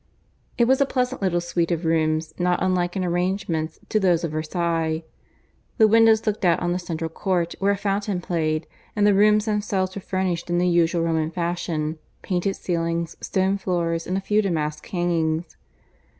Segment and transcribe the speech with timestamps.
[0.57, 4.31] It was a pleasant little suite of rooms, not unlike in arrangements to those of
[4.31, 5.03] Versailles.
[5.77, 9.45] The windows looked out on the central court, where a fountain played, and the rooms
[9.45, 14.41] themselves were furnished in the usual Roman fashion painted ceilings, stone floors, and a few
[14.41, 15.55] damask hangings.